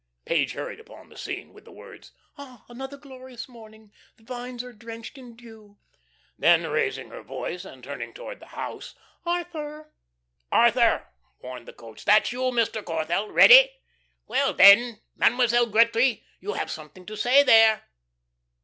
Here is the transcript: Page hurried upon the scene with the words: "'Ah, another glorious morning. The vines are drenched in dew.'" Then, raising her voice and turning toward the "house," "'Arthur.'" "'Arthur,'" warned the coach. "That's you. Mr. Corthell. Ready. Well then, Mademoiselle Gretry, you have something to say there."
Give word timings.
Page 0.25 0.53
hurried 0.53 0.79
upon 0.79 1.09
the 1.09 1.15
scene 1.15 1.53
with 1.53 1.63
the 1.63 1.71
words: 1.71 2.11
"'Ah, 2.35 2.65
another 2.69 2.97
glorious 2.97 3.47
morning. 3.47 3.91
The 4.17 4.23
vines 4.23 4.63
are 4.63 4.73
drenched 4.73 5.15
in 5.15 5.35
dew.'" 5.35 5.77
Then, 6.39 6.65
raising 6.65 7.11
her 7.11 7.21
voice 7.21 7.65
and 7.65 7.83
turning 7.83 8.11
toward 8.11 8.39
the 8.39 8.47
"house," 8.47 8.95
"'Arthur.'" 9.27 9.93
"'Arthur,'" 10.51 11.05
warned 11.39 11.67
the 11.67 11.73
coach. 11.73 12.03
"That's 12.03 12.31
you. 12.31 12.39
Mr. 12.45 12.83
Corthell. 12.83 13.31
Ready. 13.31 13.69
Well 14.25 14.55
then, 14.55 15.01
Mademoiselle 15.15 15.67
Gretry, 15.67 16.23
you 16.39 16.53
have 16.53 16.71
something 16.71 17.05
to 17.05 17.15
say 17.15 17.43
there." 17.43 17.83